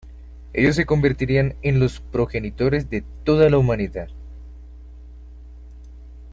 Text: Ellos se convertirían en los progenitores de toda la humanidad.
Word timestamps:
Ellos 0.53 0.75
se 0.77 0.87
convertirían 0.87 1.53
en 1.61 1.79
los 1.79 1.99
progenitores 1.99 2.89
de 2.89 3.03
toda 3.23 3.51
la 3.51 3.59
humanidad. 3.59 4.09